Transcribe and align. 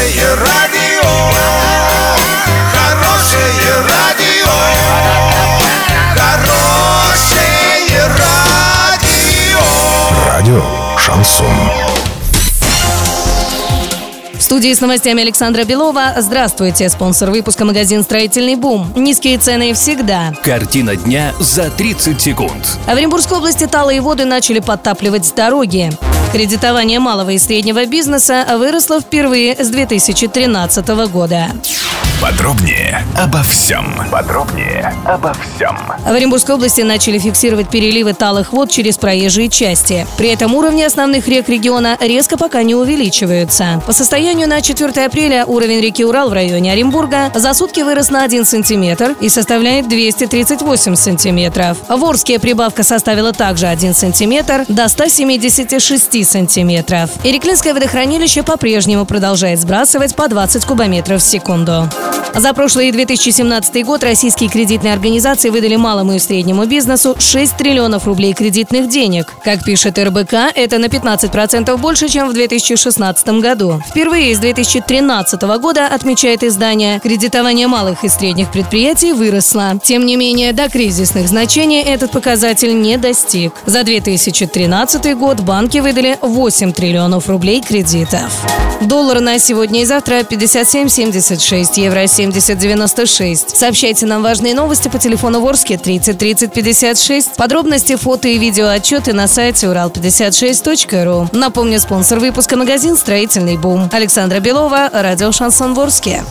Хорошее 0.00 0.34
радио, 0.34 1.10
хорошее 2.72 3.74
радио, 3.86 4.48
хорошее 6.16 8.06
радио. 8.16 9.60
Радио 10.26 10.62
Шансон. 10.96 11.46
В 14.32 14.42
студии 14.42 14.72
с 14.72 14.80
новостями 14.80 15.22
Александра 15.22 15.64
Белова. 15.64 16.14
Здравствуйте. 16.16 16.88
Спонсор 16.88 17.30
выпуска 17.30 17.66
магазин 17.66 18.02
«Строительный 18.02 18.56
бум». 18.56 18.90
Низкие 18.96 19.36
цены 19.36 19.74
всегда. 19.74 20.32
Картина 20.42 20.96
дня 20.96 21.34
за 21.38 21.68
30 21.68 22.18
секунд. 22.18 22.78
А 22.86 22.94
в 22.94 22.96
Оренбургской 22.96 23.36
области 23.36 23.66
талые 23.66 24.00
воды 24.00 24.24
начали 24.24 24.60
подтапливать 24.60 25.30
дороги. 25.36 25.90
Кредитование 26.32 27.00
малого 27.00 27.30
и 27.30 27.38
среднего 27.38 27.86
бизнеса 27.86 28.46
выросло 28.56 29.00
впервые 29.00 29.56
с 29.56 29.68
2013 29.68 30.88
года. 31.10 31.48
Подробнее 32.20 33.02
обо 33.16 33.42
всем. 33.42 33.94
Подробнее 34.10 34.94
обо 35.06 35.32
всем. 35.32 35.74
В 36.04 36.12
Оренбургской 36.12 36.54
области 36.54 36.82
начали 36.82 37.18
фиксировать 37.18 37.70
переливы 37.70 38.12
талых 38.12 38.52
вод 38.52 38.70
через 38.70 38.98
проезжие 38.98 39.48
части. 39.48 40.06
При 40.18 40.28
этом 40.28 40.54
уровни 40.54 40.82
основных 40.82 41.28
рек 41.28 41.48
региона 41.48 41.96
резко 41.98 42.36
пока 42.36 42.62
не 42.62 42.74
увеличиваются. 42.74 43.82
По 43.86 43.94
состоянию 43.94 44.48
на 44.48 44.60
4 44.60 45.06
апреля 45.06 45.46
уровень 45.46 45.80
реки 45.80 46.04
Урал 46.04 46.28
в 46.28 46.34
районе 46.34 46.72
Оренбурга 46.72 47.30
за 47.34 47.54
сутки 47.54 47.80
вырос 47.80 48.10
на 48.10 48.22
1 48.22 48.44
сантиметр 48.44 49.16
и 49.20 49.30
составляет 49.30 49.88
238 49.88 50.96
сантиметров. 50.96 51.78
В 51.88 52.04
Орске 52.04 52.38
прибавка 52.38 52.82
составила 52.82 53.32
также 53.32 53.66
1 53.66 53.94
сантиметр 53.94 54.66
до 54.68 54.88
176 54.88 56.28
сантиметров. 56.28 57.10
Иреклинское 57.24 57.72
водохранилище 57.72 58.42
по-прежнему 58.42 59.06
продолжает 59.06 59.58
сбрасывать 59.58 60.14
по 60.14 60.28
20 60.28 60.66
кубометров 60.66 61.22
в 61.22 61.24
секунду. 61.24 61.88
За 62.34 62.54
прошлый 62.54 62.92
2017 62.92 63.84
год 63.84 64.04
российские 64.04 64.48
кредитные 64.48 64.92
организации 64.92 65.50
выдали 65.50 65.76
малому 65.76 66.14
и 66.14 66.18
среднему 66.18 66.64
бизнесу 66.64 67.16
6 67.18 67.56
триллионов 67.56 68.06
рублей 68.06 68.32
кредитных 68.34 68.88
денег. 68.88 69.32
Как 69.44 69.64
пишет 69.64 69.98
РБК, 69.98 70.34
это 70.54 70.78
на 70.78 70.86
15% 70.86 71.76
больше, 71.76 72.08
чем 72.08 72.28
в 72.28 72.32
2016 72.32 73.28
году. 73.40 73.82
Впервые 73.90 74.34
с 74.34 74.38
2013 74.38 75.42
года, 75.42 75.86
отмечает 75.86 76.42
издание, 76.44 77.00
кредитование 77.00 77.66
малых 77.66 78.04
и 78.04 78.08
средних 78.08 78.50
предприятий 78.52 79.12
выросло. 79.12 79.78
Тем 79.82 80.06
не 80.06 80.16
менее, 80.16 80.52
до 80.52 80.68
кризисных 80.70 81.28
значений 81.28 81.82
этот 81.82 82.12
показатель 82.12 82.80
не 82.80 82.96
достиг. 82.96 83.52
За 83.66 83.82
2013 83.82 85.16
год 85.16 85.40
банки 85.40 85.78
выдали 85.78 86.16
8 86.20 86.72
триллионов 86.72 87.28
рублей 87.28 87.60
кредитов. 87.60 88.30
Доллар 88.80 89.20
на 89.20 89.38
сегодня 89.38 89.82
и 89.82 89.84
завтра 89.84 90.20
57,76, 90.20 91.80
евро 91.80 92.06
70,96. 92.20 93.56
Сообщайте 93.56 94.06
нам 94.06 94.22
важные 94.22 94.54
новости 94.54 94.88
по 94.88 94.98
телефону 94.98 95.40
Ворске 95.40 95.78
30 95.78 96.18
30 96.18 96.52
56. 96.52 97.36
Подробности, 97.36 97.96
фото 97.96 98.28
и 98.28 98.38
видео 98.38 98.68
отчеты 98.68 99.12
на 99.12 99.26
сайте 99.26 99.66
урал56.ру. 99.66 101.28
Напомню, 101.32 101.80
спонсор 101.80 102.18
выпуска 102.18 102.56
магазин 102.56 102.96
«Строительный 102.96 103.56
бум». 103.56 103.88
Александра 103.92 104.40
Белова, 104.40 104.90
радио 104.92 105.32
«Шансон 105.32 105.74
Ворске». 105.74 106.24